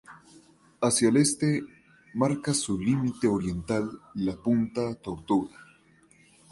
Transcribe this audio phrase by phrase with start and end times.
[0.81, 1.61] Hacia el este,
[2.15, 5.55] marca su límite oriental la punta Tortuga.